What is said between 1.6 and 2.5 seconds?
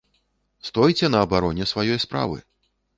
сваёй справы!